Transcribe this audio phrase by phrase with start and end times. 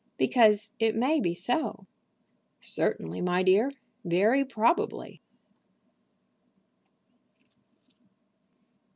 [0.17, 1.85] "Because it may be so."
[2.59, 3.69] "Certainly, my dear;
[4.03, 5.21] very probably."